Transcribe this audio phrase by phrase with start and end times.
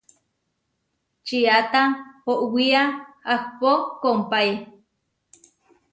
[1.25, 1.81] Čiata
[2.33, 2.81] oʼwía
[3.33, 4.53] ahpó kompáe.